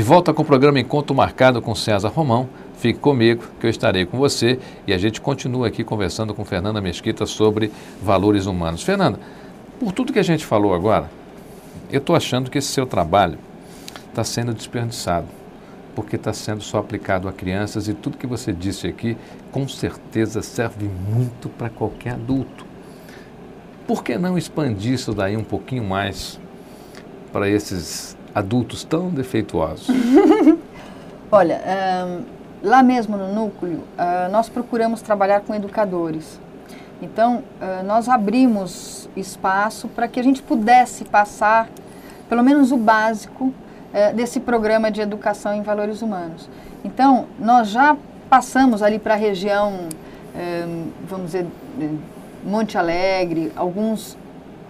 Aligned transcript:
De 0.00 0.04
volta 0.04 0.32
com 0.32 0.40
o 0.40 0.46
programa 0.46 0.80
Encontro 0.80 1.14
Marcado 1.14 1.60
com 1.60 1.74
César 1.74 2.08
Romão. 2.08 2.48
Fique 2.78 2.98
comigo, 2.98 3.44
que 3.60 3.66
eu 3.66 3.70
estarei 3.70 4.06
com 4.06 4.16
você 4.16 4.58
e 4.86 4.94
a 4.94 4.96
gente 4.96 5.20
continua 5.20 5.66
aqui 5.66 5.84
conversando 5.84 6.32
com 6.32 6.42
Fernanda 6.42 6.80
Mesquita 6.80 7.26
sobre 7.26 7.70
valores 8.02 8.46
humanos. 8.46 8.82
Fernanda, 8.82 9.20
por 9.78 9.92
tudo 9.92 10.10
que 10.10 10.18
a 10.18 10.22
gente 10.22 10.46
falou 10.46 10.72
agora, 10.72 11.10
eu 11.92 11.98
estou 11.98 12.16
achando 12.16 12.50
que 12.50 12.56
esse 12.56 12.68
seu 12.68 12.86
trabalho 12.86 13.38
está 14.08 14.24
sendo 14.24 14.54
desperdiçado, 14.54 15.26
porque 15.94 16.16
está 16.16 16.32
sendo 16.32 16.62
só 16.62 16.78
aplicado 16.78 17.28
a 17.28 17.32
crianças 17.34 17.86
e 17.86 17.92
tudo 17.92 18.16
que 18.16 18.26
você 18.26 18.54
disse 18.54 18.86
aqui, 18.86 19.18
com 19.52 19.68
certeza 19.68 20.40
serve 20.40 20.88
muito 20.88 21.50
para 21.50 21.68
qualquer 21.68 22.14
adulto. 22.14 22.64
Por 23.86 24.02
que 24.02 24.16
não 24.16 24.38
expandir 24.38 24.94
isso 24.94 25.12
daí 25.12 25.36
um 25.36 25.44
pouquinho 25.44 25.84
mais 25.84 26.40
para 27.30 27.50
esses 27.50 28.16
adultos 28.34 28.84
tão 28.84 29.10
defeituosos? 29.10 29.88
Olha, 31.32 31.60
lá 32.62 32.82
mesmo 32.82 33.16
no 33.16 33.32
núcleo, 33.32 33.82
uh, 33.98 34.30
nós 34.30 34.48
procuramos 34.48 35.00
trabalhar 35.00 35.40
com 35.40 35.54
educadores. 35.54 36.38
Então, 37.00 37.42
uh, 37.60 37.84
nós 37.84 38.08
abrimos 38.08 39.08
espaço 39.16 39.88
para 39.88 40.06
que 40.06 40.20
a 40.20 40.22
gente 40.22 40.42
pudesse 40.42 41.04
passar, 41.04 41.68
pelo 42.28 42.42
menos 42.42 42.70
o 42.72 42.76
básico, 42.76 43.46
uh, 43.46 44.14
desse 44.14 44.40
programa 44.40 44.90
de 44.90 45.00
educação 45.00 45.54
em 45.54 45.62
valores 45.62 46.02
humanos. 46.02 46.48
Então, 46.84 47.26
nós 47.38 47.68
já 47.68 47.96
passamos 48.28 48.82
ali 48.82 48.98
para 48.98 49.14
a 49.14 49.16
região, 49.16 49.88
vamos 51.08 51.26
dizer, 51.26 51.46
Monte 52.44 52.78
Alegre, 52.78 53.52
alguns 53.56 54.16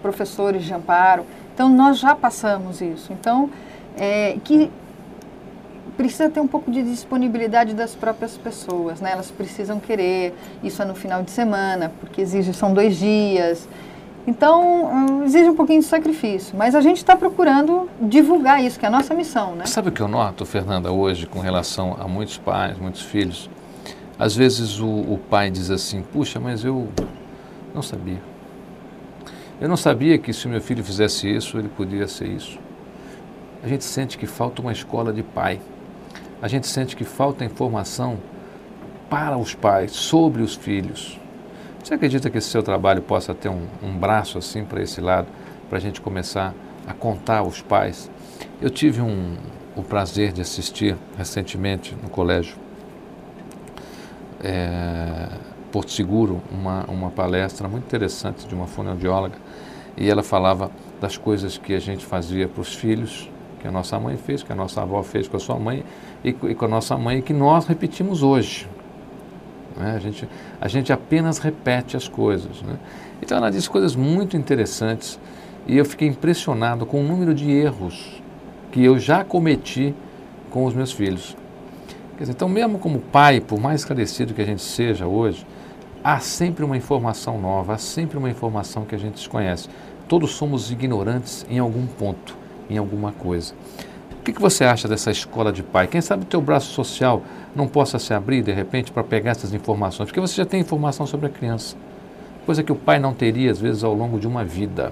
professores 0.01 0.63
de 0.63 0.73
amparo. 0.73 1.23
Então, 1.53 1.69
nós 1.69 1.99
já 1.99 2.15
passamos 2.15 2.81
isso. 2.81 3.11
Então, 3.13 3.49
é, 3.97 4.37
que 4.43 4.71
precisa 5.97 6.29
ter 6.29 6.39
um 6.39 6.47
pouco 6.47 6.71
de 6.71 6.81
disponibilidade 6.81 7.73
das 7.73 7.93
próprias 7.95 8.37
pessoas, 8.37 8.99
né? 8.99 9.11
Elas 9.11 9.29
precisam 9.29 9.79
querer, 9.79 10.33
isso 10.63 10.81
é 10.81 10.85
no 10.85 10.95
final 10.95 11.21
de 11.21 11.31
semana, 11.31 11.91
porque 11.99 12.21
exige, 12.21 12.53
são 12.53 12.73
dois 12.73 12.95
dias. 12.97 13.67
Então, 14.25 14.85
hum, 14.85 15.23
exige 15.23 15.49
um 15.49 15.55
pouquinho 15.55 15.79
de 15.79 15.85
sacrifício. 15.85 16.55
Mas 16.57 16.75
a 16.75 16.81
gente 16.81 16.97
está 16.97 17.15
procurando 17.15 17.89
divulgar 17.99 18.63
isso, 18.63 18.79
que 18.79 18.85
é 18.85 18.87
a 18.87 18.91
nossa 18.91 19.13
missão, 19.13 19.55
né? 19.55 19.65
Sabe 19.65 19.89
o 19.89 19.91
que 19.91 20.01
eu 20.01 20.07
noto, 20.07 20.45
Fernanda, 20.45 20.91
hoje, 20.91 21.25
com 21.25 21.39
relação 21.39 21.97
a 21.99 22.07
muitos 22.07 22.37
pais, 22.37 22.77
muitos 22.77 23.01
filhos? 23.01 23.49
Às 24.17 24.35
vezes 24.35 24.79
o, 24.79 24.87
o 24.87 25.19
pai 25.29 25.49
diz 25.49 25.71
assim, 25.71 26.03
puxa, 26.03 26.39
mas 26.39 26.63
eu 26.63 26.87
não 27.73 27.81
sabia. 27.81 28.30
Eu 29.61 29.69
não 29.69 29.77
sabia 29.77 30.17
que 30.17 30.33
se 30.33 30.47
o 30.47 30.49
meu 30.49 30.59
filho 30.59 30.83
fizesse 30.83 31.29
isso, 31.29 31.59
ele 31.59 31.69
podia 31.69 32.07
ser 32.07 32.27
isso. 32.27 32.57
A 33.63 33.67
gente 33.67 33.83
sente 33.83 34.17
que 34.17 34.25
falta 34.25 34.59
uma 34.59 34.71
escola 34.71 35.13
de 35.13 35.21
pai. 35.21 35.61
A 36.41 36.47
gente 36.47 36.65
sente 36.65 36.95
que 36.95 37.03
falta 37.03 37.45
informação 37.45 38.17
para 39.07 39.37
os 39.37 39.53
pais, 39.53 39.91
sobre 39.91 40.41
os 40.41 40.55
filhos. 40.55 41.19
Você 41.83 41.93
acredita 41.93 42.27
que 42.27 42.39
esse 42.39 42.49
seu 42.49 42.63
trabalho 42.63 43.03
possa 43.03 43.35
ter 43.35 43.49
um, 43.49 43.67
um 43.83 43.95
braço 43.95 44.39
assim 44.39 44.65
para 44.65 44.81
esse 44.81 44.99
lado, 44.99 45.27
para 45.69 45.77
a 45.77 45.81
gente 45.81 46.01
começar 46.01 46.55
a 46.87 46.93
contar 46.95 47.37
aos 47.37 47.61
pais? 47.61 48.09
Eu 48.59 48.71
tive 48.71 48.99
um, 48.99 49.35
o 49.75 49.83
prazer 49.83 50.31
de 50.31 50.41
assistir 50.41 50.97
recentemente 51.15 51.95
no 52.01 52.09
colégio 52.09 52.55
é, 54.43 55.27
Porto 55.71 55.91
Seguro 55.91 56.41
uma, 56.51 56.85
uma 56.85 57.09
palestra 57.09 57.67
muito 57.67 57.85
interessante 57.85 58.47
de 58.47 58.53
uma 58.53 58.67
fonoaudióloga 58.67 59.37
e 59.97 60.09
ela 60.09 60.23
falava 60.23 60.71
das 60.99 61.17
coisas 61.17 61.57
que 61.57 61.73
a 61.73 61.79
gente 61.79 62.05
fazia 62.05 62.47
para 62.47 62.61
os 62.61 62.75
filhos, 62.75 63.29
que 63.59 63.67
a 63.67 63.71
nossa 63.71 63.99
mãe 63.99 64.17
fez, 64.17 64.43
que 64.43 64.51
a 64.51 64.55
nossa 64.55 64.81
avó 64.81 65.01
fez 65.03 65.27
com 65.27 65.37
a 65.37 65.39
sua 65.39 65.57
mãe 65.57 65.83
e, 66.23 66.29
e 66.29 66.55
com 66.55 66.65
a 66.65 66.67
nossa 66.67 66.97
mãe, 66.97 67.21
que 67.21 67.33
nós 67.33 67.65
repetimos 67.65 68.23
hoje. 68.23 68.67
Né? 69.77 69.93
A, 69.95 69.99
gente, 69.99 70.29
a 70.59 70.67
gente 70.67 70.93
apenas 70.93 71.37
repete 71.37 71.95
as 71.95 72.07
coisas. 72.07 72.61
Né? 72.61 72.77
Então 73.21 73.37
ela 73.37 73.49
disse 73.49 73.69
coisas 73.69 73.95
muito 73.95 74.35
interessantes 74.35 75.19
e 75.67 75.77
eu 75.77 75.85
fiquei 75.85 76.07
impressionado 76.07 76.85
com 76.85 76.99
o 77.01 77.03
número 77.03 77.33
de 77.33 77.49
erros 77.51 78.21
que 78.71 78.83
eu 78.83 78.97
já 78.97 79.23
cometi 79.23 79.93
com 80.49 80.65
os 80.65 80.73
meus 80.73 80.91
filhos. 80.91 81.35
Dizer, 82.17 82.33
então, 82.33 82.47
mesmo 82.47 82.77
como 82.77 82.99
pai, 82.99 83.41
por 83.41 83.59
mais 83.59 83.81
esclarecido 83.81 84.33
que 84.33 84.41
a 84.41 84.45
gente 84.45 84.61
seja 84.61 85.07
hoje, 85.07 85.45
há 86.03 86.19
sempre 86.19 86.63
uma 86.65 86.77
informação 86.77 87.39
nova, 87.39 87.73
há 87.73 87.77
sempre 87.77 88.17
uma 88.17 88.29
informação 88.29 88.85
que 88.85 88.95
a 88.95 88.97
gente 88.97 89.15
desconhece. 89.15 89.69
Todos 90.07 90.31
somos 90.31 90.71
ignorantes 90.71 91.45
em 91.49 91.59
algum 91.59 91.85
ponto, 91.85 92.35
em 92.69 92.77
alguma 92.77 93.11
coisa. 93.11 93.53
O 94.11 94.23
que, 94.23 94.39
você 94.39 94.63
acha 94.63 94.87
dessa 94.87 95.09
escola 95.09 95.51
de 95.51 95.63
pai? 95.63 95.87
Quem 95.87 95.99
sabe 95.99 96.23
o 96.23 96.27
teu 96.27 96.41
braço 96.41 96.71
social 96.73 97.23
não 97.55 97.67
possa 97.67 97.97
se 97.97 98.13
abrir 98.13 98.43
de 98.43 98.51
repente 98.51 98.91
para 98.91 99.03
pegar 99.03 99.31
essas 99.31 99.53
informações, 99.53 100.07
porque 100.09 100.19
você 100.19 100.35
já 100.35 100.45
tem 100.45 100.61
informação 100.61 101.07
sobre 101.07 101.25
a 101.25 101.29
criança, 101.29 101.75
coisa 102.45 102.61
que 102.61 102.71
o 102.71 102.75
pai 102.75 102.99
não 102.99 103.13
teria 103.13 103.51
às 103.51 103.59
vezes 103.59 103.83
ao 103.83 103.93
longo 103.93 104.19
de 104.19 104.27
uma 104.27 104.43
vida. 104.43 104.91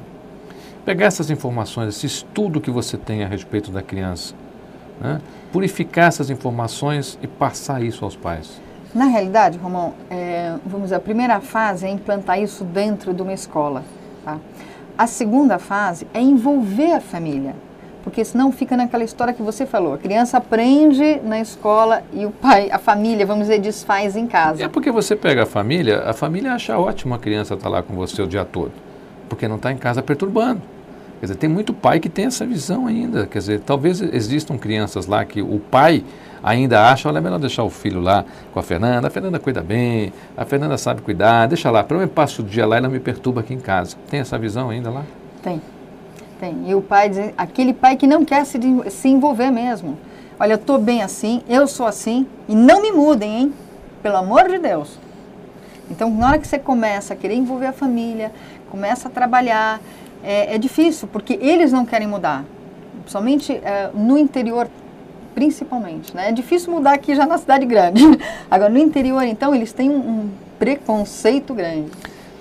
Pegar 0.84 1.06
essas 1.06 1.30
informações, 1.30 1.90
esse 1.90 2.08
estudo 2.08 2.60
que 2.60 2.72
você 2.72 2.98
tem 2.98 3.24
a 3.24 3.28
respeito 3.28 3.70
da 3.70 3.84
criança, 3.84 4.34
né? 5.00 5.22
purificar 5.52 6.08
essas 6.08 6.30
informações 6.32 7.20
e 7.22 7.28
passar 7.28 7.84
isso 7.84 8.04
aos 8.04 8.16
pais. 8.16 8.60
Na 8.94 9.06
realidade, 9.06 9.58
Romão, 9.58 9.94
é, 10.10 10.56
vamos 10.66 10.86
dizer, 10.86 10.96
a 10.96 11.00
primeira 11.00 11.40
fase 11.40 11.86
é 11.86 11.90
implantar 11.90 12.42
isso 12.42 12.64
dentro 12.64 13.14
de 13.14 13.22
uma 13.22 13.34
escola. 13.34 13.84
Tá? 14.26 14.38
A 14.98 15.08
segunda 15.08 15.60
fase 15.60 16.08
é 16.14 16.20
envolver 16.20 16.94
a 16.94 17.02
família 17.02 17.56
porque 18.04 18.24
senão 18.24 18.52
fica 18.52 18.76
naquela 18.76 19.04
história 19.04 19.34
que 19.34 19.42
você 19.42 19.66
falou. 19.66 19.94
A 19.94 19.98
criança 19.98 20.38
aprende 20.38 21.20
na 21.24 21.40
escola 21.40 22.04
e 22.14 22.26
o 22.26 22.32
pai, 22.32 22.70
a 22.72 22.80
família, 22.80 23.26
vamos 23.26 23.48
dizer, 23.48 23.60
desfaz 23.60 24.16
em 24.16 24.26
casa. 24.26 24.64
É 24.64 24.68
porque 24.68 24.92
você 24.92 25.16
pega 25.16 25.44
a 25.44 25.46
família, 25.46 26.02
a 26.02 26.14
família 26.14 26.54
acha 26.54 26.78
ótimo 26.78 27.14
a 27.14 27.20
criança 27.20 27.54
estar 27.54 27.66
tá 27.66 27.70
lá 27.70 27.84
com 27.84 27.94
você 27.94 28.22
o 28.22 28.28
dia 28.28 28.46
todo, 28.46 28.72
porque 29.28 29.48
não 29.48 29.58
está 29.58 29.72
em 29.72 29.78
casa 29.78 30.02
perturbando. 30.02 30.62
Quer 31.20 31.26
dizer, 31.26 31.36
tem 31.36 31.50
muito 31.50 31.74
pai 31.74 32.00
que 32.00 32.08
tem 32.08 32.26
essa 32.26 32.46
visão 32.46 32.88
ainda. 32.88 33.28
Quer 33.28 33.40
dizer, 33.40 33.60
talvez 33.60 34.02
existam 34.02 34.58
crianças 34.58 35.06
lá 35.06 35.26
que 35.26 35.42
o 35.42 35.60
pai 35.60 36.04
ainda 36.42 36.90
acha, 36.90 37.10
olha, 37.10 37.18
é 37.18 37.22
melhor 37.22 37.40
deixar 37.40 37.64
o 37.64 37.70
filho 37.70 38.00
lá 38.00 38.24
com 38.54 38.60
a 38.60 38.64
Fernanda, 38.64 39.08
a 39.08 39.10
Fernanda 39.12 39.38
cuida 39.38 39.62
bem, 39.62 40.14
a 40.38 40.46
Fernanda 40.46 40.78
sabe 40.78 41.02
cuidar, 41.02 41.48
deixa 41.48 41.70
lá, 41.70 41.84
pelo 41.84 42.00
menos 42.00 42.14
passo 42.14 42.42
o 42.42 42.46
dia 42.46 42.66
lá 42.66 42.78
e 42.78 42.80
ela 42.80 42.88
me 42.88 43.00
perturba 43.00 43.42
aqui 43.42 43.54
em 43.54 43.60
casa. 43.60 43.98
Tem 44.10 44.22
essa 44.22 44.38
visão 44.38 44.70
ainda 44.70 44.90
lá? 44.90 45.04
Tem. 45.44 45.62
Tem. 46.40 46.70
E 46.70 46.74
o 46.74 46.82
pai, 46.82 47.10
diz, 47.10 47.34
aquele 47.38 47.74
pai 47.74 47.98
que 47.98 48.08
não 48.08 48.24
quer 48.24 48.46
se, 48.46 48.58
se 48.90 49.10
envolver 49.10 49.52
mesmo. 49.52 49.98
Olha, 50.40 50.54
eu 50.54 50.56
estou 50.56 50.78
bem 50.78 51.02
assim, 51.02 51.42
eu 51.50 51.68
sou 51.68 51.86
assim, 51.86 52.26
e 52.48 52.56
não 52.56 52.82
me 52.82 52.94
mudem, 52.94 53.42
hein? 53.42 53.54
Pelo 54.02 54.16
amor 54.16 54.48
de 54.48 54.58
Deus. 54.58 54.98
Então, 55.92 56.10
na 56.10 56.30
hora 56.30 56.40
que 56.40 56.48
você 56.48 56.58
começa 56.58 57.14
a 57.14 57.18
querer 57.18 57.34
envolver 57.36 57.66
a 57.66 57.74
família, 57.74 58.32
começa 58.70 59.10
a 59.10 59.12
trabalhar, 59.12 59.82
é, 60.24 60.56
é 60.56 60.58
difícil, 60.58 61.08
porque 61.08 61.38
eles 61.42 61.72
não 61.72 61.86
querem 61.86 62.08
mudar. 62.08 62.46
Somente 63.06 63.54
é, 63.54 63.90
no 63.94 64.18
interior, 64.18 64.68
principalmente. 65.34 66.16
Né? 66.16 66.30
É 66.30 66.32
difícil 66.32 66.72
mudar 66.72 66.94
aqui 66.94 67.16
já 67.16 67.26
na 67.26 67.38
cidade 67.38 67.66
grande. 67.66 68.04
Agora, 68.50 68.70
no 68.70 68.78
interior, 68.78 69.24
então, 69.24 69.54
eles 69.54 69.74
têm 69.74 69.90
um, 69.90 69.98
um 69.98 70.30
preconceito 70.58 71.54
grande. 71.54 71.92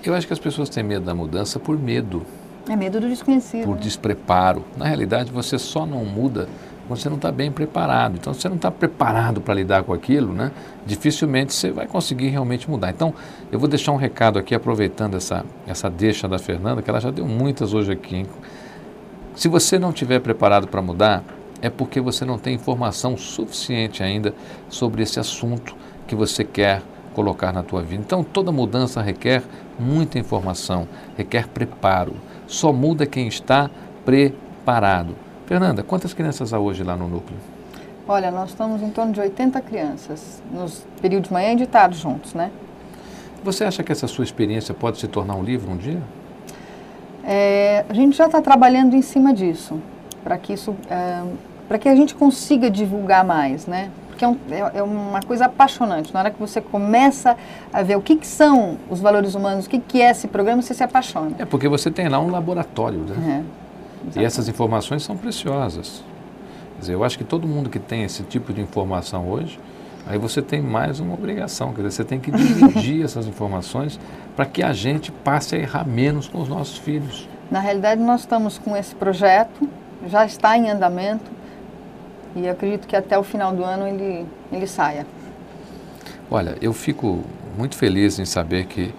Eu 0.03 0.13
acho 0.13 0.27
que 0.27 0.33
as 0.33 0.39
pessoas 0.39 0.69
têm 0.69 0.83
medo 0.83 1.05
da 1.05 1.13
mudança 1.13 1.59
por 1.59 1.77
medo. 1.77 2.25
É 2.69 2.75
medo 2.75 2.99
do 2.99 3.09
desconhecido. 3.09 3.65
Por 3.65 3.77
despreparo. 3.77 4.63
Na 4.77 4.85
realidade, 4.85 5.31
você 5.31 5.57
só 5.57 5.85
não 5.85 6.05
muda 6.05 6.47
você 6.89 7.07
não 7.07 7.17
está 7.17 7.31
bem 7.31 7.51
preparado. 7.51 8.15
Então, 8.15 8.33
se 8.33 8.41
você 8.41 8.49
não 8.49 8.55
está 8.55 8.71
preparado 8.71 9.39
para 9.39 9.53
lidar 9.53 9.83
com 9.83 9.93
aquilo, 9.93 10.33
né, 10.33 10.51
dificilmente 10.85 11.53
você 11.53 11.71
vai 11.71 11.87
conseguir 11.87 12.29
realmente 12.29 12.69
mudar. 12.69 12.89
Então, 12.89 13.13
eu 13.51 13.59
vou 13.59 13.69
deixar 13.69 13.91
um 13.91 13.95
recado 13.95 14.39
aqui, 14.39 14.55
aproveitando 14.55 15.15
essa, 15.15 15.45
essa 15.67 15.89
deixa 15.89 16.27
da 16.27 16.39
Fernanda, 16.39 16.81
que 16.81 16.89
ela 16.89 16.99
já 16.99 17.11
deu 17.11 17.25
muitas 17.25 17.73
hoje 17.73 17.91
aqui. 17.91 18.17
Hein? 18.17 18.25
Se 19.35 19.47
você 19.47 19.77
não 19.77 19.89
estiver 19.89 20.19
preparado 20.19 20.67
para 20.67 20.81
mudar, 20.81 21.23
é 21.61 21.69
porque 21.69 22.01
você 22.01 22.25
não 22.25 22.37
tem 22.37 22.55
informação 22.55 23.15
suficiente 23.15 24.01
ainda 24.01 24.33
sobre 24.67 25.03
esse 25.03 25.19
assunto 25.19 25.75
que 26.07 26.15
você 26.15 26.43
quer 26.43 26.81
colocar 27.13 27.53
na 27.53 27.63
tua 27.63 27.81
vida. 27.81 28.01
Então, 28.03 28.23
toda 28.23 28.51
mudança 28.51 29.01
requer 29.01 29.43
muita 29.77 30.17
informação, 30.17 30.87
requer 31.15 31.47
preparo. 31.47 32.15
Só 32.47 32.73
muda 32.73 33.05
quem 33.05 33.27
está 33.27 33.69
preparado. 34.03 35.28
Fernanda, 35.49 35.81
quantas 35.81 36.13
crianças 36.13 36.53
há 36.53 36.59
hoje 36.59 36.83
lá 36.83 36.95
no 36.95 37.07
núcleo? 37.07 37.35
Olha, 38.07 38.29
nós 38.29 38.49
estamos 38.49 38.83
em 38.83 38.91
torno 38.91 39.11
de 39.11 39.19
80 39.19 39.59
crianças, 39.61 40.43
nos 40.53 40.85
períodos 41.01 41.29
de 41.29 41.33
manhã 41.33 41.53
e 41.53 41.55
de 41.55 41.65
tarde 41.65 41.97
juntos, 41.97 42.35
né? 42.35 42.51
Você 43.43 43.63
acha 43.63 43.81
que 43.81 43.91
essa 43.91 44.05
sua 44.05 44.23
experiência 44.23 44.75
pode 44.75 44.99
se 44.99 45.07
tornar 45.07 45.33
um 45.33 45.41
livro 45.41 45.71
um 45.71 45.75
dia? 45.75 45.99
É, 47.23 47.83
a 47.89 47.93
gente 47.95 48.15
já 48.15 48.27
está 48.27 48.39
trabalhando 48.43 48.95
em 48.95 49.01
cima 49.01 49.33
disso, 49.33 49.79
para 50.23 50.37
que 50.37 50.53
isso, 50.53 50.75
é, 50.87 51.23
para 51.67 51.79
que 51.79 51.89
a 51.89 51.95
gente 51.95 52.13
consiga 52.13 52.69
divulgar 52.69 53.25
mais, 53.25 53.65
né? 53.65 53.89
porque 54.07 54.25
é, 54.25 54.27
um, 54.27 54.37
é, 54.51 54.71
é, 54.75 54.83
uma 54.83 55.21
coisa 55.21 55.45
apaixonante. 55.45 56.13
Na 56.13 56.19
hora 56.19 56.29
que 56.29 56.39
você 56.39 56.61
começa 56.61 57.35
a 57.73 57.81
ver 57.81 57.95
o 57.97 58.01
que, 58.01 58.17
que 58.17 58.27
são 58.27 58.77
os 58.87 58.99
valores 58.99 59.33
humanos, 59.33 59.65
o 59.65 59.69
que, 59.69 59.79
que 59.79 59.99
é 59.99 60.11
esse 60.11 60.27
programa, 60.27 60.61
você 60.61 60.75
se 60.75 60.83
apaixona. 60.83 61.31
É 61.39 61.45
porque 61.45 61.67
você 61.67 61.89
tem 61.89 62.07
lá 62.07 62.19
um 62.19 62.29
laboratório, 62.29 62.99
né? 62.99 63.43
É, 63.45 63.68
e 64.15 64.23
essas 64.23 64.47
informações 64.47 65.03
são 65.03 65.17
preciosas. 65.17 66.03
Quer 66.75 66.79
dizer, 66.81 66.93
eu 66.93 67.03
acho 67.03 67.17
que 67.17 67.23
todo 67.23 67.47
mundo 67.47 67.69
que 67.69 67.79
tem 67.79 68.03
esse 68.03 68.23
tipo 68.23 68.53
de 68.53 68.61
informação 68.61 69.29
hoje, 69.29 69.59
aí 70.07 70.17
você 70.17 70.41
tem 70.41 70.61
mais 70.61 70.99
uma 70.99 71.13
obrigação, 71.13 71.73
quer 71.73 71.81
dizer, 71.81 71.91
você 71.91 72.03
tem 72.03 72.19
que 72.19 72.31
dividir 72.31 73.03
essas 73.05 73.27
informações 73.27 73.99
para 74.35 74.45
que 74.45 74.63
a 74.63 74.71
gente 74.71 75.11
passe 75.11 75.55
a 75.55 75.59
errar 75.59 75.85
menos 75.85 76.27
com 76.27 76.41
os 76.41 76.47
nossos 76.47 76.77
filhos. 76.77 77.27
Na 77.51 77.59
realidade, 77.59 78.01
nós 78.01 78.21
estamos 78.21 78.57
com 78.57 78.77
esse 78.77 78.95
projeto, 78.95 79.67
já 80.07 80.25
está 80.25 80.57
em 80.57 80.69
andamento 80.69 81.31
e 82.35 82.47
acredito 82.47 82.87
que 82.87 82.95
até 82.95 83.17
o 83.17 83.23
final 83.23 83.53
do 83.53 83.63
ano 83.63 83.87
ele, 83.87 84.25
ele 84.51 84.67
saia. 84.67 85.05
Olha, 86.31 86.55
eu 86.61 86.71
fico 86.73 87.23
muito 87.57 87.75
feliz 87.75 88.19
em 88.19 88.25
saber 88.25 88.67
que 88.67 88.93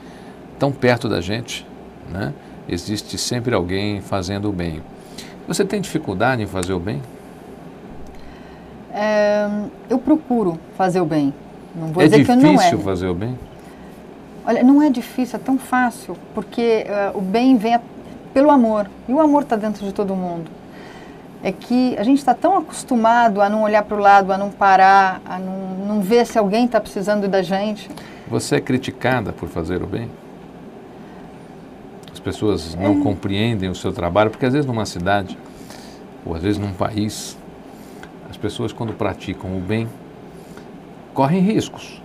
tão 0.59 0.73
perto 0.73 1.09
da 1.09 1.21
gente, 1.21 1.67
né, 2.11 2.35
existe 2.71 3.19
sempre 3.19 3.55
alguém 3.55 4.01
fazendo 4.01 4.49
o 4.49 4.53
bem. 4.53 4.81
Você 5.49 5.65
tem 5.65 5.81
dificuldade 5.81 6.43
em 6.43 6.47
fazer 6.47 6.73
o 6.73 6.79
bem? 6.79 7.03
É, 8.95 9.49
eu 9.89 9.99
procuro 9.99 10.59
fazer 10.77 11.01
o 11.01 11.05
bem. 11.05 11.35
Não 11.75 11.89
vou 11.89 12.03
é 12.03 12.09
dizer 12.09 12.25
que 12.25 12.37
não 12.37 12.53
é. 12.53 12.57
difícil 12.57 12.79
fazer 12.79 13.09
o 13.09 13.15
bem? 13.15 13.37
Olha, 14.47 14.63
não 14.63 14.81
é 14.81 14.89
difícil, 14.89 15.39
é 15.39 15.43
tão 15.43 15.59
fácil, 15.59 16.17
porque 16.35 16.87
uh, 17.15 17.19
o 17.19 17.21
bem 17.21 17.57
vem 17.57 17.75
a, 17.75 17.81
pelo 18.33 18.51
amor. 18.51 18.89
E 19.09 19.13
o 19.13 19.21
amor 19.21 19.43
está 19.43 19.57
dentro 19.57 19.85
de 19.85 19.93
todo 19.93 20.15
mundo. 20.15 20.51
É 21.43 21.53
que 21.53 21.97
a 21.99 22.03
gente 22.03 22.19
está 22.19 22.35
tão 22.35 22.57
acostumado 22.57 23.41
a 23.41 23.49
não 23.49 23.63
olhar 23.63 23.83
para 23.83 23.97
o 23.97 24.01
lado, 24.01 24.33
a 24.33 24.39
não 24.39 24.51
parar, 24.51 25.21
a 25.25 25.39
não, 25.39 25.87
não 25.87 26.01
ver 26.01 26.27
se 26.27 26.39
alguém 26.39 26.67
está 26.67 26.81
precisando 26.81 27.27
da 27.29 27.43
gente. 27.43 27.91
Você 28.29 28.57
é 28.57 28.61
criticada 28.61 29.33
por 29.33 29.49
fazer 29.49 29.83
o 29.83 29.87
bem? 29.87 30.09
As 32.21 32.25
pessoas 32.25 32.75
não 32.75 33.01
é. 33.01 33.03
compreendem 33.03 33.71
o 33.71 33.75
seu 33.75 33.95
trabalho, 33.95 34.29
porque 34.29 34.45
às 34.45 34.53
vezes 34.53 34.67
numa 34.67 34.85
cidade, 34.85 35.39
ou 36.25 36.35
às 36.35 36.43
vezes 36.43 36.59
num 36.59 36.75
país, 36.75 37.35
as 38.29 38.37
pessoas 38.37 38.75
quando 38.75 38.93
praticam 38.93 39.57
o 39.57 39.61
bem, 39.61 39.89
correm 41.15 41.41
riscos 41.41 42.03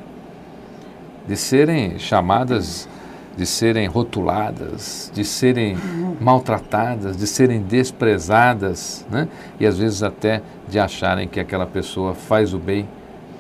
de 1.28 1.36
serem 1.36 2.00
chamadas, 2.00 2.88
de 3.36 3.46
serem 3.46 3.88
rotuladas, 3.88 5.12
de 5.14 5.26
serem 5.26 5.76
maltratadas, 6.22 7.18
de 7.18 7.28
serem 7.28 7.62
desprezadas, 7.62 9.06
né? 9.12 9.28
e 9.60 9.66
às 9.66 9.78
vezes 9.78 10.02
até 10.02 10.42
de 10.66 10.80
acharem 10.80 11.28
que 11.28 11.42
aquela 11.42 11.66
pessoa 11.66 12.14
faz 12.14 12.54
o 12.54 12.58
bem 12.58 12.88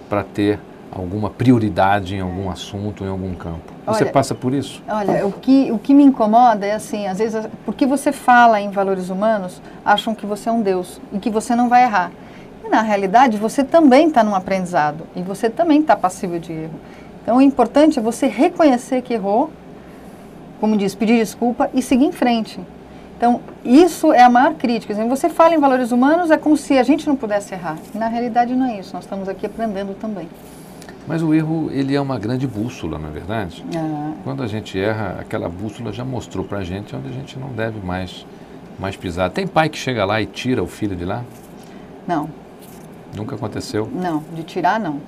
para 0.10 0.25
ter 0.25 0.60
alguma 0.92 1.30
prioridade 1.30 2.16
em 2.16 2.19
algum 2.19 2.50
assunto, 2.50 3.06
em 3.06 3.07
algum 3.07 3.33
campo. 3.33 3.75
Você 3.86 4.04
olha, 4.04 4.12
passa 4.12 4.34
por 4.34 4.54
isso? 4.54 4.82
Olha, 4.88 5.28
o 5.28 5.32
que, 5.32 5.72
o 5.72 5.78
que 5.78 5.94
me 5.94 6.04
incomoda 6.04 6.66
é 6.66 6.74
assim, 6.74 7.06
às 7.08 7.20
vezes, 7.20 7.48
porque 7.66 7.86
você 7.86 8.12
fala 8.12 8.60
em 8.60 8.72
valores 8.72 9.10
humanos, 9.10 9.62
acham 9.86 10.16
que 10.16 10.26
você 10.26 10.50
é 10.50 10.52
um 10.52 10.62
Deus 10.62 11.00
e 11.14 11.20
que 11.20 11.30
você 11.30 11.56
não 11.56 11.70
vai 11.70 11.84
errar. 11.84 12.12
E 12.66 12.70
na 12.70 12.82
realidade, 12.82 13.38
você 13.38 13.64
também 13.64 14.08
está 14.08 14.24
num 14.24 14.34
aprendizado 14.34 15.06
e 15.16 15.22
você 15.22 15.52
também 15.52 15.82
está 15.82 15.96
passível 15.96 16.40
de 16.40 16.52
erro. 16.52 16.80
Então, 17.22 17.38
o 17.38 17.42
importante 17.42 18.00
é 18.00 18.02
você 18.02 18.26
reconhecer 18.26 19.04
que 19.04 19.14
errou, 19.14 19.52
como 20.60 20.76
diz, 20.76 20.96
pedir 20.96 21.20
desculpa 21.20 21.70
e 21.72 21.82
seguir 21.82 22.06
em 22.06 22.12
frente. 22.12 22.60
Então, 23.18 23.40
isso 23.64 24.12
é 24.12 24.24
a 24.24 24.30
maior 24.30 24.56
crítica. 24.56 24.94
Você 25.06 25.30
fala 25.30 25.54
em 25.54 25.60
valores 25.60 25.92
humanos, 25.92 26.32
é 26.32 26.38
como 26.38 26.58
se 26.58 26.78
a 26.78 26.84
gente 26.84 27.08
não 27.08 27.16
pudesse 27.16 27.54
errar. 27.54 27.78
E 27.94 27.98
na 27.98 28.08
realidade 28.08 28.56
não 28.56 28.66
é 28.66 28.80
isso, 28.80 28.96
nós 28.96 29.04
estamos 29.04 29.30
aqui 29.30 29.46
aprendendo 29.46 29.94
também. 29.94 30.28
Mas 31.07 31.22
o 31.22 31.34
erro, 31.34 31.69
ele 31.72 31.96
é 31.96 32.02
uma 32.02 32.18
grande 32.18 32.48
bússola, 32.48 32.98
não 32.98 33.10
é 33.10 33.12
verdade? 33.12 33.63
É. 33.74 34.13
Quando 34.24 34.42
a 34.42 34.48
gente 34.48 34.80
erra, 34.80 35.18
aquela 35.19 35.48
bússola 35.48 35.94
já 35.94 36.04
mostrou 36.04 36.44
para 36.44 36.60
a 36.60 36.63
gente 36.63 36.96
onde 36.96 37.10
a 37.10 37.12
gente 37.12 37.38
não 37.38 37.50
deve 37.50 37.80
mais, 37.86 38.25
mais 38.80 38.96
pisar. 38.96 39.30
Tem 39.30 39.46
pai 39.46 39.69
que 39.69 39.78
chega 39.78 40.04
lá 40.04 40.19
e 40.19 40.25
tira 40.25 40.63
o 40.63 40.68
filho 40.68 40.96
de 40.96 41.06
lá? 41.06 41.24
Não. 42.07 42.30
Nunca 43.16 43.36
aconteceu? 43.36 43.88
Não, 43.94 44.24
de 44.36 44.44
tirar 44.44 44.80
não. 44.80 45.00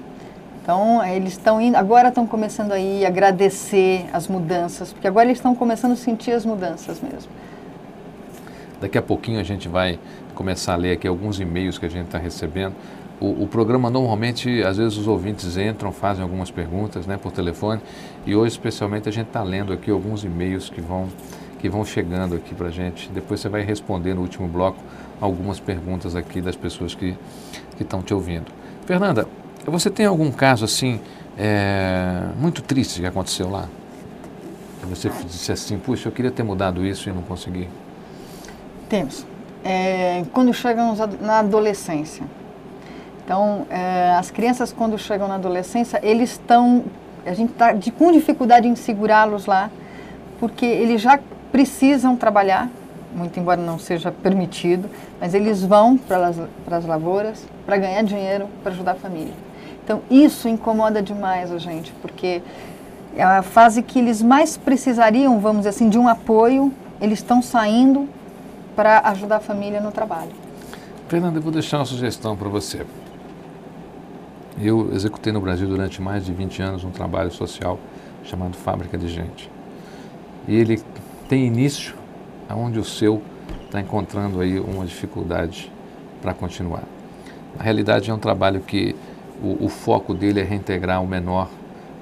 Então, 0.61 1.03
eles 1.05 1.33
estão 1.33 1.61
indo, 1.61 1.75
agora 1.77 2.09
estão 2.09 2.27
começando 2.27 2.73
a 2.73 2.79
ir 2.79 3.05
agradecer 3.05 4.05
as 4.11 4.27
mudanças, 4.27 4.91
porque 4.91 5.07
agora 5.07 5.25
eles 5.25 5.37
estão 5.37 5.55
começando 5.55 5.93
a 5.93 5.95
sentir 5.95 6.31
as 6.31 6.45
mudanças 6.45 6.99
mesmo. 7.01 7.31
Daqui 8.79 8.97
a 8.97 9.01
pouquinho 9.01 9.39
a 9.39 9.43
gente 9.43 9.67
vai 9.67 9.97
começar 10.35 10.73
a 10.73 10.75
ler 10.75 10.91
aqui 10.91 11.07
alguns 11.07 11.39
e-mails 11.39 11.77
que 11.79 11.85
a 11.85 11.89
gente 11.89 12.07
está 12.07 12.17
recebendo. 12.17 12.75
O, 13.19 13.43
o, 13.43 13.47
programa 13.47 13.89
normalmente, 13.89 14.61
às 14.61 14.77
vezes 14.77 14.95
os 14.95 15.07
ouvintes 15.07 15.57
entram, 15.57 15.91
fazem 15.91 16.21
algumas 16.21 16.51
perguntas 16.51 17.07
né, 17.07 17.17
por 17.17 17.31
telefone 17.31 17.81
e 18.27 18.35
hoje 18.35 18.51
especialmente 18.51 19.09
a 19.09 19.11
gente 19.11 19.27
está 19.27 19.41
lendo 19.41 19.73
aqui 19.73 19.89
alguns 19.89 20.23
e-mails 20.23 20.69
que 20.69 20.79
vão, 20.79 21.07
que 21.59 21.67
vão 21.67 21.83
chegando 21.83 22.35
aqui 22.35 22.53
para 22.53 22.67
a 22.67 22.71
gente. 22.71 23.09
Depois 23.09 23.39
você 23.39 23.49
vai 23.49 23.63
responder 23.63 24.13
no 24.13 24.21
último 24.21 24.47
bloco 24.47 24.77
algumas 25.19 25.59
perguntas 25.59 26.15
aqui 26.15 26.39
das 26.41 26.55
pessoas 26.55 26.93
que 26.93 27.15
estão 27.79 28.03
te 28.03 28.13
ouvindo. 28.13 28.51
Fernanda, 28.85 29.27
você 29.65 29.89
tem 29.89 30.05
algum 30.05 30.31
caso 30.31 30.63
assim 30.63 30.99
é, 31.35 32.21
muito 32.39 32.61
triste 32.61 33.01
que 33.01 33.07
aconteceu 33.07 33.49
lá? 33.49 33.67
Você 34.89 35.09
disse 35.25 35.51
assim, 35.51 35.77
puxa, 35.77 36.07
eu 36.07 36.11
queria 36.11 36.31
ter 36.31 36.43
mudado 36.43 36.85
isso 36.85 37.09
e 37.09 37.11
não 37.11 37.23
consegui? 37.23 37.67
Temos. 38.87 39.25
É, 39.63 40.23
quando 40.31 40.53
chegamos 40.53 40.99
na 41.19 41.39
adolescência. 41.39 42.23
Então, 43.27 43.67
é, 43.69 44.15
as 44.17 44.31
crianças 44.31 44.71
quando 44.71 44.97
chegam 44.97 45.27
na 45.27 45.35
adolescência, 45.35 45.99
eles 46.01 46.31
estão, 46.31 46.85
a 47.25 47.33
gente 47.33 47.51
está 47.51 47.73
com 47.97 48.09
dificuldade 48.09 48.69
em 48.69 48.75
segurá-los 48.77 49.45
lá, 49.45 49.69
porque 50.39 50.65
eles 50.65 51.01
já 51.01 51.19
precisam 51.51 52.15
trabalhar, 52.15 52.69
muito 53.13 53.37
embora 53.37 53.59
não 53.59 53.77
seja 53.77 54.13
permitido, 54.13 54.89
mas 55.19 55.33
eles 55.33 55.61
vão 55.61 55.97
para 55.97 56.31
as 56.71 56.85
lavouras 56.85 57.45
para 57.65 57.75
ganhar 57.75 58.01
dinheiro, 58.01 58.47
para 58.63 58.71
ajudar 58.71 58.93
a 58.93 58.95
família. 58.95 59.33
Então, 59.83 60.01
isso 60.09 60.47
incomoda 60.47 61.01
demais 61.01 61.51
a 61.51 61.57
gente, 61.57 61.91
porque 62.01 62.41
é 63.13 63.23
a 63.23 63.41
fase 63.41 63.83
que 63.83 63.99
eles 63.99 64.21
mais 64.21 64.55
precisariam, 64.55 65.37
vamos 65.41 65.57
dizer 65.57 65.69
assim, 65.71 65.89
de 65.89 65.99
um 65.99 66.07
apoio, 66.07 66.71
eles 67.01 67.19
estão 67.19 67.41
saindo 67.41 68.07
para 68.73 69.01
ajudar 69.09 69.35
a 69.35 69.41
família 69.41 69.81
no 69.81 69.91
trabalho. 69.91 70.31
Fernanda, 71.09 71.39
eu 71.39 71.41
vou 71.41 71.51
deixar 71.51 71.79
uma 71.79 71.85
sugestão 71.85 72.37
para 72.37 72.47
você. 72.47 72.85
Eu 74.59 74.91
executei 74.93 75.31
no 75.31 75.39
Brasil 75.39 75.67
durante 75.67 76.01
mais 76.01 76.25
de 76.25 76.33
20 76.33 76.61
anos 76.63 76.83
um 76.83 76.89
trabalho 76.89 77.31
social 77.31 77.79
chamado 78.23 78.57
Fábrica 78.57 78.97
de 78.97 79.07
Gente. 79.07 79.49
E 80.47 80.55
ele 80.55 80.81
tem 81.29 81.45
início 81.45 81.93
aonde 82.49 82.79
o 82.79 82.83
seu 82.83 83.21
está 83.65 83.79
encontrando 83.79 84.41
aí 84.41 84.59
uma 84.59 84.83
dificuldade 84.83 85.71
para 86.21 86.33
continuar. 86.33 86.83
Na 87.55 87.63
realidade 87.63 88.09
é 88.09 88.13
um 88.13 88.17
trabalho 88.17 88.61
que 88.61 88.95
o, 89.43 89.65
o 89.65 89.69
foco 89.69 90.13
dele 90.13 90.39
é 90.39 90.43
reintegrar 90.43 91.03
o 91.03 91.07
menor 91.07 91.49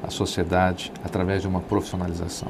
à 0.01 0.10
sociedade 0.10 0.94
através 1.03 1.41
de 1.41 1.48
uma 1.50 1.60
profissionalização. 1.60 2.50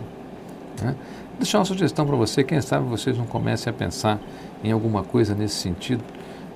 Né? 0.84 0.96
Deixar 1.40 1.60
uma 1.60 1.66
sugestão 1.66 2.06
para 2.06 2.16
você, 2.16 2.44
quem 2.44 2.62
sabe 2.62 2.88
vocês 2.88 3.18
não 3.18 3.26
comecem 3.26 3.72
a 3.72 3.74
pensar 3.74 4.20
em 4.64 4.72
alguma 4.72 5.04
coisa 5.04 5.34
nesse 5.34 5.56
sentido, 5.56 6.04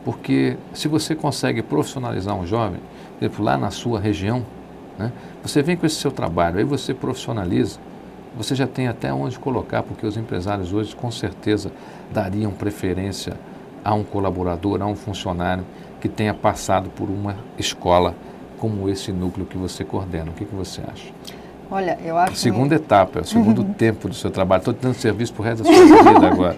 porque 0.04 0.58
se 0.74 0.88
você 0.88 1.16
consegue 1.16 1.62
profissionalizar 1.62 2.36
um 2.36 2.46
jovem, 2.46 2.80
por 3.18 3.26
exemplo, 3.26 3.46
lá 3.46 3.58
na 3.58 3.72
sua 3.72 4.00
região, 4.00 4.46
né, 4.98 5.12
você 5.44 5.62
vem 5.62 5.76
com 5.76 5.86
esse 5.86 5.96
seu 5.96 6.12
trabalho, 6.12 6.58
aí 6.58 6.64
você 6.64 6.94
profissionaliza, 6.94 7.80
você 8.36 8.56
já 8.56 8.68
tem 8.68 8.88
até 8.88 9.12
onde 9.14 9.38
colocar, 9.40 9.84
porque 9.84 10.06
os 10.06 10.16
empresários 10.16 10.72
hoje 10.72 10.96
com 10.96 11.12
certeza 11.12 11.72
dariam 12.12 12.52
preferência 12.52 13.34
a 13.84 13.94
um 13.94 14.04
colaborador, 14.04 14.82
a 14.82 14.86
um 14.86 14.96
funcionário 14.96 15.66
que 16.00 16.08
tenha 16.08 16.34
passado 16.34 16.90
por 16.90 17.10
uma 17.10 17.36
escola 17.58 18.16
como 18.58 18.90
esse 18.90 19.12
núcleo 19.12 19.46
que 19.46 19.58
você 19.58 19.84
coordena. 19.84 20.32
O 20.32 20.34
que, 20.34 20.46
que 20.46 20.56
você 20.56 20.82
acha? 20.82 21.12
Olha, 21.72 21.98
eu 22.04 22.18
acho. 22.18 22.34
A 22.34 22.36
segunda 22.36 22.76
etapa, 22.76 23.20
é 23.20 23.22
o 23.22 23.26
segundo 23.26 23.64
tempo 23.76 24.08
do 24.08 24.16
seu 24.16 24.30
trabalho. 24.30 24.60
Estou 24.60 24.74
te 24.74 24.82
dando 24.82 24.96
serviço 24.96 25.34
para 25.34 25.42
o 25.42 25.46
resto 25.46 25.64
da 25.64 25.72
sua 25.72 25.86
vida 26.14 26.28
agora. 26.28 26.58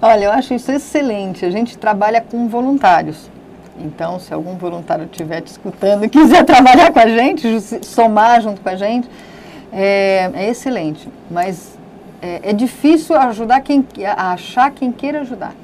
Olha, 0.00 0.24
eu 0.24 0.32
acho 0.32 0.54
isso 0.54 0.70
excelente. 0.70 1.44
A 1.44 1.50
gente 1.50 1.76
trabalha 1.78 2.20
com 2.20 2.48
voluntários. 2.48 3.30
Então, 3.78 4.18
se 4.18 4.32
algum 4.32 4.56
voluntário 4.56 5.04
estiver 5.04 5.40
te 5.40 5.48
escutando 5.48 6.04
e 6.04 6.08
quiser 6.08 6.44
trabalhar 6.46 6.92
com 6.92 6.98
a 6.98 7.06
gente, 7.06 7.60
somar 7.84 8.40
junto 8.40 8.60
com 8.60 8.68
a 8.68 8.76
gente, 8.76 9.08
é, 9.72 10.30
é 10.34 10.48
excelente. 10.48 11.08
Mas 11.30 11.76
é, 12.22 12.50
é, 12.50 12.52
difícil 12.52 13.16
ajudar 13.16 13.60
quem, 13.60 13.86
a 14.04 14.32
achar 14.32 14.70
quem 14.70 14.90
queira 14.90 15.20
ajudar 15.20 15.54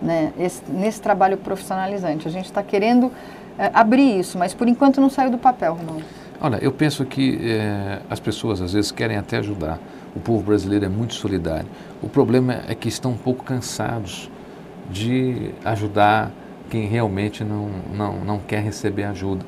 né, 0.00 0.32
esse, 0.38 0.62
nesse 0.68 1.00
trabalho 1.00 1.36
profissionalizante. 1.36 2.26
A 2.26 2.30
gente 2.30 2.46
está 2.46 2.62
querendo 2.62 3.12
é, 3.58 3.70
abrir 3.72 4.18
isso, 4.18 4.38
mas 4.38 4.54
por 4.54 4.68
enquanto 4.68 5.00
não 5.00 5.10
saiu 5.10 5.30
do 5.30 5.38
papel, 5.38 5.74
Romão. 5.74 6.02
Olha, 6.44 6.58
eu 6.60 6.70
penso 6.70 7.06
que 7.06 7.38
é, 7.42 8.02
as 8.10 8.20
pessoas 8.20 8.60
às 8.60 8.74
vezes 8.74 8.92
querem 8.92 9.16
até 9.16 9.38
ajudar. 9.38 9.80
O 10.14 10.20
povo 10.20 10.44
brasileiro 10.44 10.84
é 10.84 10.90
muito 10.90 11.14
solidário. 11.14 11.66
O 12.02 12.08
problema 12.10 12.60
é 12.68 12.74
que 12.74 12.86
estão 12.86 13.12
um 13.12 13.16
pouco 13.16 13.42
cansados 13.42 14.30
de 14.90 15.52
ajudar 15.64 16.30
quem 16.68 16.86
realmente 16.86 17.42
não, 17.42 17.70
não, 17.94 18.22
não 18.22 18.38
quer 18.40 18.62
receber 18.62 19.04
ajuda. 19.04 19.46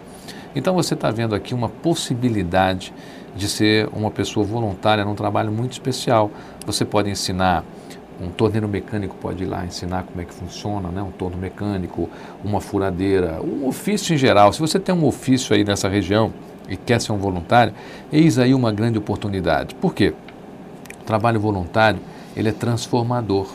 Então 0.54 0.74
você 0.74 0.94
está 0.94 1.10
vendo 1.10 1.34
aqui 1.34 1.52
uma 1.52 1.68
possibilidade 1.68 2.94
de 3.36 3.46
ser 3.46 3.90
uma 3.92 4.10
pessoa 4.10 4.46
voluntária 4.46 5.04
num 5.04 5.14
trabalho 5.14 5.52
muito 5.52 5.72
especial. 5.72 6.30
Você 6.64 6.82
pode 6.82 7.10
ensinar 7.10 7.62
um 8.18 8.30
torneiro 8.30 8.66
mecânico 8.66 9.14
pode 9.16 9.42
ir 9.42 9.46
lá 9.46 9.66
ensinar 9.66 10.04
como 10.04 10.22
é 10.22 10.24
que 10.24 10.32
funciona, 10.32 10.88
né? 10.88 11.02
um 11.02 11.10
torno 11.10 11.36
mecânico, 11.36 12.08
uma 12.42 12.62
furadeira, 12.62 13.42
um 13.42 13.66
ofício 13.66 14.14
em 14.14 14.16
geral. 14.16 14.50
Se 14.54 14.58
você 14.58 14.80
tem 14.80 14.94
um 14.94 15.04
ofício 15.04 15.54
aí 15.54 15.62
nessa 15.62 15.90
região 15.90 16.32
e 16.68 16.76
quer 16.76 17.00
ser 17.00 17.12
um 17.12 17.18
voluntário, 17.18 17.72
eis 18.12 18.38
aí 18.38 18.54
uma 18.54 18.72
grande 18.72 18.98
oportunidade. 18.98 19.74
Por 19.74 19.94
quê? 19.94 20.14
O 21.00 21.04
trabalho 21.04 21.40
voluntário 21.40 22.00
ele 22.36 22.48
é 22.48 22.52
transformador. 22.52 23.48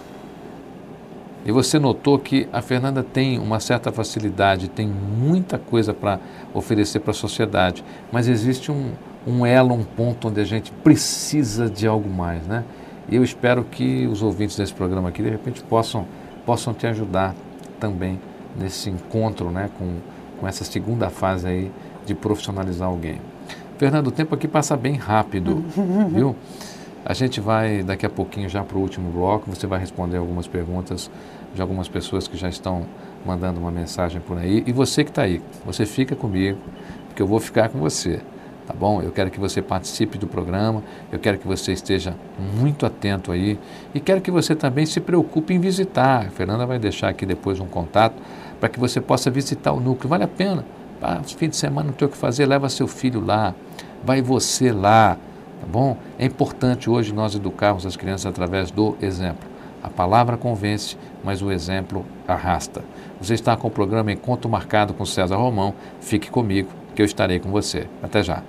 E 1.46 1.52
você 1.52 1.80
notou 1.80 2.20
que 2.20 2.48
a 2.54 2.62
Fernanda 2.62 3.02
tem 3.04 3.40
uma 3.40 3.60
certa 3.60 3.92
facilidade, 3.92 4.70
tem 4.70 4.88
muita 4.88 5.58
coisa 5.58 5.94
para 5.94 6.20
oferecer 6.54 7.00
para 7.00 7.12
a 7.12 7.16
sociedade, 7.16 7.84
mas 8.12 8.28
existe 8.28 8.72
um, 8.72 8.92
um 9.26 9.46
elo, 9.46 9.74
um 9.74 9.84
ponto 9.84 10.28
onde 10.28 10.40
a 10.40 10.44
gente 10.44 10.72
precisa 10.72 11.68
de 11.68 11.88
algo 11.88 12.10
mais, 12.10 12.46
né? 12.46 12.64
E 13.10 13.16
eu 13.16 13.24
espero 13.24 13.64
que 13.64 14.06
os 14.08 14.22
ouvintes 14.22 14.56
desse 14.56 14.74
programa 14.74 15.10
aqui, 15.10 15.24
de 15.24 15.30
repente, 15.30 15.64
possam, 15.64 16.06
possam 16.46 16.74
te 16.74 16.86
ajudar 16.86 17.36
também 17.80 18.20
nesse 18.58 18.90
encontro 18.90 19.50
né, 19.50 19.70
com, 19.78 19.96
com 20.40 20.48
essa 20.48 20.64
segunda 20.64 21.10
fase 21.10 21.48
aí 21.48 21.72
de 22.06 22.14
profissionalizar 22.14 22.88
alguém. 22.88 23.20
Fernando, 23.78 24.08
o 24.08 24.12
tempo 24.12 24.36
aqui 24.36 24.48
passa 24.48 24.78
bem 24.78 24.96
rápido, 24.96 25.64
viu? 26.14 26.36
A 27.04 27.14
gente 27.14 27.42
vai 27.42 27.82
daqui 27.82 28.06
a 28.06 28.10
pouquinho 28.10 28.48
já 28.48 28.64
para 28.64 28.78
o 28.78 28.82
último 28.82 29.12
bloco, 29.12 29.50
você 29.50 29.66
vai 29.66 29.80
responder 29.80 30.18
algumas 30.18 30.48
perguntas 30.48 31.10
de 31.54 31.62
algumas 31.62 31.88
pessoas 31.88 32.28
que 32.28 32.38
já 32.38 32.48
estão 32.48 32.86
mandando 33.26 33.60
uma 33.60 33.72
mensagem 33.72 34.22
por 34.22 34.38
aí. 34.38 34.64
E 34.68 34.72
você 34.72 35.04
que 35.04 35.10
está 35.10 35.24
aí, 35.24 35.42
você 35.66 35.86
fica 35.86 36.16
comigo, 36.16 36.60
porque 37.08 37.22
eu 37.22 37.28
vou 37.28 37.40
ficar 37.40 37.70
com 37.70 37.80
você 37.80 38.22
tá 38.72 38.74
bom? 38.74 39.02
Eu 39.02 39.12
quero 39.12 39.30
que 39.30 39.40
você 39.40 39.62
participe 39.62 40.18
do 40.18 40.28
programa, 40.28 40.84
eu 41.12 41.20
quero 41.20 41.38
que 41.38 41.48
você 41.48 41.74
esteja 41.74 42.16
muito 42.58 42.86
atento 42.86 43.32
aí 43.32 43.60
e 43.94 44.00
quero 44.00 44.22
que 44.22 44.32
você 44.32 44.56
também 44.56 44.86
se 44.86 45.00
preocupe 45.00 45.54
em 45.54 45.60
visitar. 45.60 46.28
A 46.28 46.30
Fernanda 46.30 46.66
vai 46.66 46.80
deixar 46.80 47.10
aqui 47.10 47.26
depois 47.26 47.60
um 47.60 47.68
contato 47.68 48.16
para 48.60 48.70
que 48.70 48.80
você 48.80 49.02
possa 49.02 49.30
visitar 49.30 49.74
o 49.74 49.80
núcleo. 49.80 50.10
Vale 50.10 50.24
a 50.24 50.28
pena. 50.28 50.64
Ah, 51.02 51.22
fim 51.24 51.50
de 51.50 51.56
semana 51.56 51.88
não 51.88 51.94
tem 51.94 52.08
o 52.08 52.12
que 52.12 52.18
fazer, 52.18 52.46
leva 52.46 52.70
seu 52.70 52.88
filho 52.88 53.24
lá, 53.26 53.56
vai 54.04 54.22
você 54.22 54.72
lá, 54.72 55.18
tá 55.60 55.68
bom? 55.68 55.98
É 56.20 56.26
importante 56.26 56.90
hoje 56.90 57.14
nós 57.14 57.34
educarmos 57.34 57.86
as 57.86 57.96
crianças 57.96 58.28
através 58.28 58.70
do 58.70 58.96
exemplo. 59.02 59.50
A 59.82 59.90
palavra 59.90 60.38
convence, 60.38 60.96
mas 61.24 61.42
o 61.42 61.52
exemplo 61.52 62.06
arrasta. 62.28 62.84
Você 63.20 63.34
está 63.34 63.58
com 63.58 63.68
o 63.68 63.72
programa 63.72 64.12
Encontro 64.12 64.50
Marcado 64.50 64.94
com 64.94 65.04
César 65.06 65.38
Romão. 65.38 65.74
Fique 66.00 66.30
comigo, 66.30 66.70
que 66.94 67.02
eu 67.02 67.06
estarei 67.06 67.40
com 67.40 67.50
você. 67.50 67.88
Até 68.04 68.22
já. 68.22 68.44